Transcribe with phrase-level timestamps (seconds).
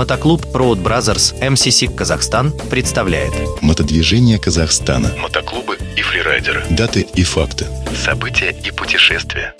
[0.00, 5.12] Мотоклуб Road Brothers MCC Казахстан представляет Мотодвижение Казахстана.
[5.20, 6.64] Мотоклубы и фрирайдеры.
[6.70, 7.66] Даты и факты.
[8.02, 9.54] События и путешествия.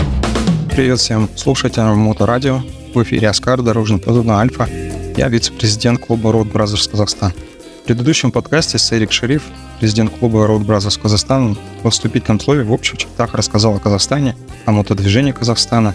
[0.74, 2.62] Привет всем слушателям Моторадио.
[2.94, 4.66] В эфире Оскар, дорожный подобно Альфа.
[5.14, 7.34] Я вице-президент клуба Road Brothers Казахстан.
[7.82, 9.42] В предыдущем подкасте Эрик Шериф,
[9.78, 14.34] президент клуба Road Brothers Казахстан, в вступительном слове в общих чертах рассказал о Казахстане,
[14.64, 15.94] о мотодвижении Казахстана,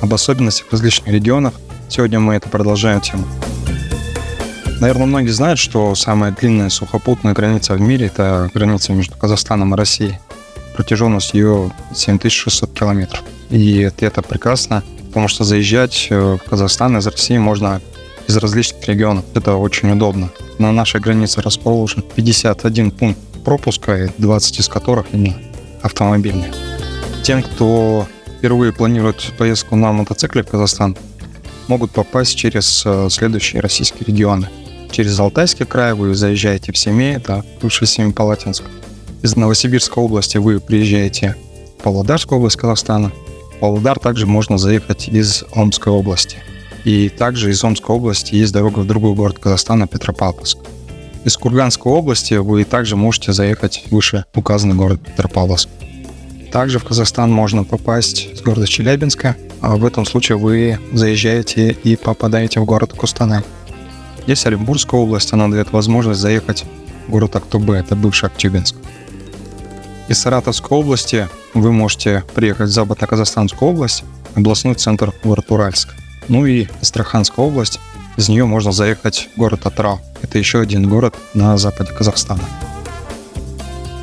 [0.00, 1.52] об особенностях различных регионах.
[1.90, 3.26] Сегодня мы это продолжаем тему.
[4.82, 9.76] Наверное, многие знают, что самая длинная сухопутная граница в мире– это граница между Казахстаном и
[9.76, 10.18] Россией.
[10.74, 13.22] Протяженность ее 7600 километров.
[13.50, 17.80] И это прекрасно, потому что заезжать э, в Казахстан из России можно
[18.26, 19.24] из различных регионов.
[19.34, 20.30] Это очень удобно.
[20.58, 25.36] На нашей границе расположен 51 пункт пропуска, 20 из которых именно
[25.80, 26.52] автомобильные.
[27.22, 30.96] Тем, кто впервые планирует поездку на мотоцикле в Казахстан,
[31.68, 34.48] могут попасть через э, следующие российские регионы–
[34.92, 38.64] через Алтайский край вы заезжаете в Семей, это бывший Семипалатинск.
[39.22, 41.34] Из Новосибирской области вы приезжаете
[41.78, 43.10] в Павлодарскую область Казахстана.
[43.56, 46.36] В Павлодар также можно заехать из Омской области.
[46.84, 50.58] И также из Омской области есть дорога в другой город Казахстана, Петропавловск.
[51.24, 55.68] Из Курганской области вы также можете заехать выше указанный город Петропавловск.
[56.52, 61.96] Также в Казахстан можно попасть с города Челябинска, а в этом случае вы заезжаете и
[61.96, 63.42] попадаете в город Кустанай.
[64.26, 66.64] Есть Оренбургская область, она дает возможность заехать
[67.06, 68.76] в город Актобе, это бывший Актюбинск.
[70.08, 75.94] Из Саратовской области вы можете приехать в Западно-Казахстанскую область, областной центр город Уральск.
[76.28, 77.80] Ну и Астраханская область,
[78.16, 80.00] из нее можно заехать в город Атрау.
[80.22, 82.42] Это еще один город на западе Казахстана.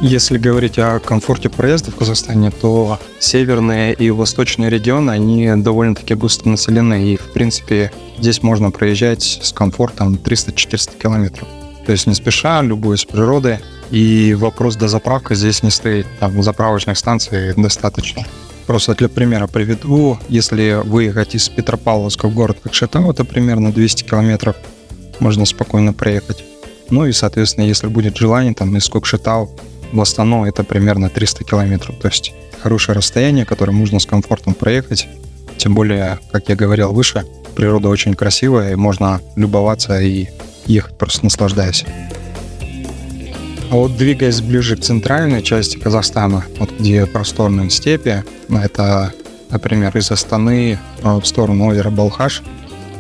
[0.02, 6.48] Если говорить о комфорте проезда в Казахстане, то северные и восточные регионы, они довольно-таки густо
[6.48, 11.50] населены, и, в принципе, здесь можно проезжать с комфортом 300-400 километров.
[11.86, 13.60] То есть не спеша, любую с природы,
[13.92, 16.08] и вопрос до заправки здесь не стоит.
[16.22, 18.26] Там заправочных станций достаточно.
[18.68, 24.56] Просто для примера приведу, если выехать из Петропавловска в город Кокшетау, это примерно 200 километров,
[25.20, 26.46] можно спокойно проехать.
[26.90, 29.60] Ну и, соответственно, если будет желание, там из Кокшетау
[29.92, 31.96] в Астано это примерно 300 километров.
[32.00, 35.08] То есть хорошее расстояние, которое можно с комфортом проехать.
[35.58, 40.28] Тем более, как я говорил выше, природа очень красивая, и можно любоваться и
[40.66, 41.86] ехать просто наслаждаясь.
[43.72, 49.14] А вот двигаясь ближе к центральной части Казахстана, вот где просторные степи, это,
[49.52, 52.42] например, из Астаны в сторону озера Балхаш,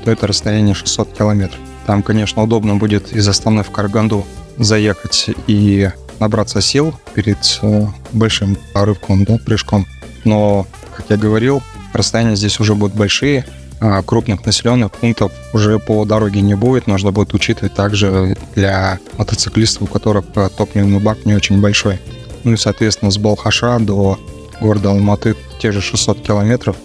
[0.04, 1.60] то это расстояние 600 километров.
[1.88, 4.26] Там, конечно, удобно будет из Астаны в Карганду
[4.58, 9.85] заехать и набраться сил перед э, большим порывком, да, прыжком.
[10.24, 11.62] Но, как я говорил,
[11.94, 13.46] расстояния здесь уже будут большие,
[13.81, 16.88] а крупных населенных пунктов уже по дороге не будет.
[16.88, 22.00] Нужно будет учитывать также для мотоциклистов, у которых э, топливный бак не очень большой.
[22.44, 24.19] Ну и, соответственно, с Балхаша до
[24.59, 26.75] города Алматы те же 600 километров.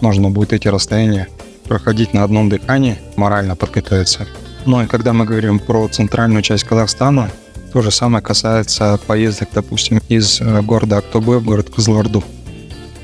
[0.00, 1.28] Нужно будет эти расстояния
[1.64, 4.26] проходить на одном дыхании, морально подготовиться.
[4.64, 7.30] Ну и когда мы говорим про центральную часть Казахстана,
[7.72, 12.22] то же самое касается поездок, допустим, из э, города Актобе в город Кызылорду.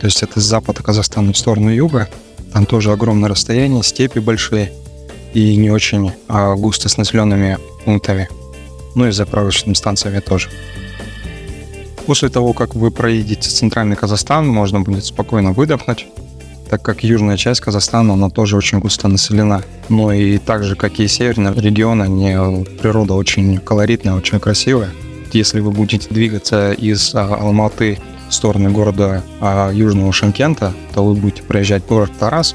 [0.00, 2.08] То есть это с запада Казахстана в сторону юга.
[2.52, 4.72] Там тоже огромное расстояние, степи большие
[5.34, 8.28] и не очень а густо с населенными пунктами.
[8.94, 10.48] Ну и заправочными станциями тоже.
[12.06, 16.06] После того, как вы проедете центральный Казахстан, можно будет спокойно выдохнуть,
[16.69, 19.62] так как южная часть Казахстана, она тоже очень густо населена.
[19.88, 24.91] Но и так же, как и северный регион, они, природа очень колоритная, очень красивая.
[25.32, 27.98] Если вы будете двигаться из а, Алматы
[28.28, 32.54] в сторону города а, Южного Шимкента, то вы будете проезжать город Тарас.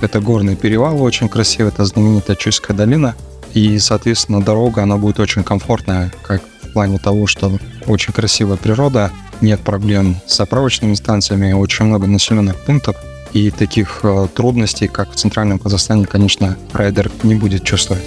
[0.00, 3.14] Это горный перевал очень красивый, это знаменитая Чуйская долина.
[3.54, 9.10] И, соответственно, дорога, она будет очень комфортная, как в плане того, что очень красивая природа,
[9.40, 12.96] нет проблем с заправочными станциями, очень много населенных пунктов–
[13.32, 18.02] и таких э, трудностей, как в Центральном Казахстане, конечно, райдер не будет чувствовать.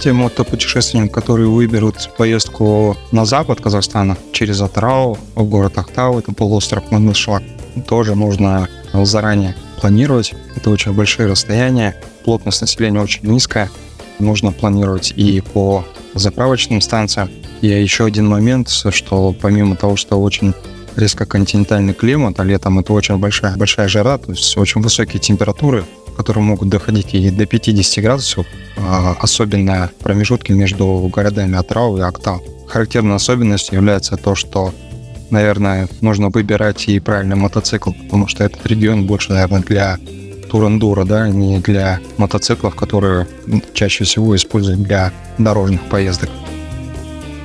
[0.00, 6.90] Тем мотопутешественникам, которые выберут поездку на запад Казахстана через Атырау, в город Ахтау, это полуостров
[6.90, 7.42] Мангышлак,
[7.86, 10.34] тоже нужно заранее планировать.
[10.56, 13.70] Это очень большие расстояния, плотность населения очень низкая.
[14.18, 15.84] Нужно планировать и по
[16.14, 17.30] заправочным станциям.
[17.60, 20.54] И еще один момент, что помимо того, что очень
[20.98, 25.84] резко континентальный климат, а летом это очень большая, большая жара, то есть очень высокие температуры,
[26.16, 28.46] которые могут доходить и до 50 градусов,
[28.76, 32.42] а особенно промежутки между городами Атрау и Актау.
[32.66, 34.74] Характерной особенностью является то, что
[35.30, 39.98] наверное, нужно выбирать и правильный мотоцикл, потому что этот регион больше, наверное, для
[40.50, 43.26] тур-эндуро, да, не для мотоциклов, которые
[43.74, 46.30] чаще всего используют для дорожных поездок.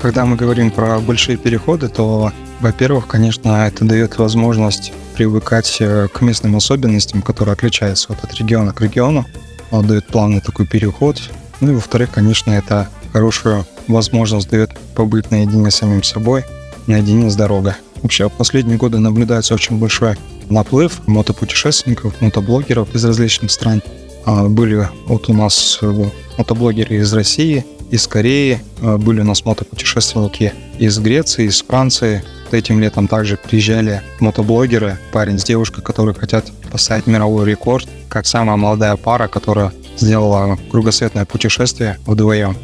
[0.02, 6.22] Когда мы говорим про большие переходы, то, во-первых, конечно, это дает возможность привыкать э, к
[6.22, 9.26] местным особенностям, которые отличаются вот от региона к региону.
[9.72, 11.22] Он дает плавный такой переход.
[11.62, 16.44] Ну и, во-вторых, конечно, это хорошую возможность дает побыть наедине с самим собой,
[16.88, 17.74] наедине с дорогой.
[18.02, 20.18] Вообще, в последние годы наблюдается очень большой
[20.50, 23.82] наплыв мотопутешественников, мотоблогеров из различных стран.
[24.26, 26.06] А, были вот у нас э,
[26.38, 32.24] мотоблогеры из России, из Кореи, а, были у нас мотопутешественники из Греции, из Франции.
[32.54, 38.58] Этим летом также приезжали мотоблогеры, парень с девушкой, которые хотят поставить мировой рекорд, как самая
[38.58, 42.56] молодая пара, которая сделала кругосветное путешествие вдвоем.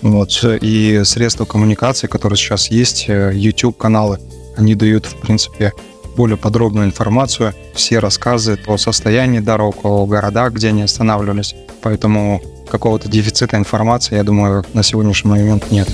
[0.00, 0.42] Вот.
[0.62, 4.18] И средства коммуникации, которые сейчас есть, э, YouTube-каналы,
[4.56, 5.72] они дают, в принципе,
[6.16, 11.54] более подробную информацию, все рассказы о состоянии дорог, о городах, где они останавливались.
[11.82, 15.88] Поэтому какого-то дефицита информации, я думаю, на сегодняшний момент нет.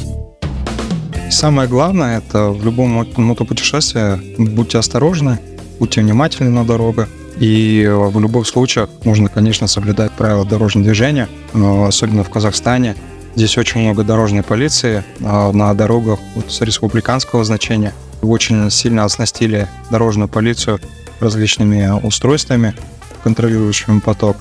[1.31, 5.39] Самое главное, это в любом мотопутешествии будьте осторожны,
[5.79, 7.09] будьте внимательны на дорогах.
[7.39, 12.97] И в любых случаях нужно, конечно, соблюдать правила дорожного движения, особенно в Казахстане.
[13.37, 17.93] Здесь очень много дорожной полиции а, на дорогах вот, с республиканского значения–
[18.23, 20.81] очень сильно оснастили дорожную полицию
[21.21, 22.75] различными устройствами,
[23.23, 24.37] контролирующими поток.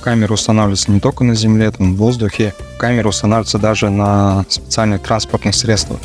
[0.00, 2.54] Камеры устанавливаются не только на земле, там, в воздухе.
[2.78, 6.00] Камеры устанавливаются даже на специальных транспортных средствах.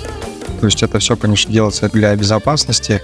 [0.66, 3.00] То есть это все, конечно, делается для безопасности.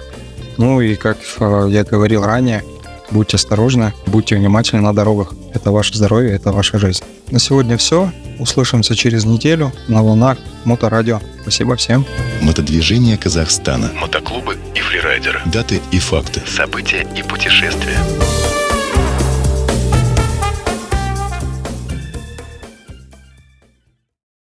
[0.57, 2.63] Ну и, как э, я говорил ранее,
[3.11, 5.35] будьте осторожны, будьте внимательны на дорогах.
[5.53, 7.03] Это ваше здоровье, это ваша жизнь.
[7.29, 8.11] На сегодня все.
[8.39, 11.21] Услышимся через неделю на волнах Моторадио.
[11.43, 12.03] Спасибо всем.
[12.41, 13.91] Мотодвижение Казахстана.
[13.93, 15.39] Мотоклубы и фрирайдеры.
[15.45, 16.41] Даты и факты.
[16.47, 17.99] События и путешествия.